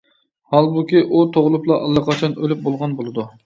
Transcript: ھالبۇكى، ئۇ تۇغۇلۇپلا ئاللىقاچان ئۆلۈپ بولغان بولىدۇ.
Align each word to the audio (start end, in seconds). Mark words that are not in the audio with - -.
ھالبۇكى، 0.55 1.03
ئۇ 1.03 1.21
تۇغۇلۇپلا 1.37 1.79
ئاللىقاچان 1.85 2.37
ئۆلۈپ 2.41 2.67
بولغان 2.69 3.01
بولىدۇ. 3.01 3.33